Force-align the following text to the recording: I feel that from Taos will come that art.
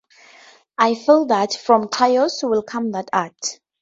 I 0.79 0.95
feel 0.95 1.27
that 1.27 1.53
from 1.53 1.87
Taos 1.89 2.41
will 2.41 2.63
come 2.63 2.89
that 2.93 3.09
art. 3.13 3.59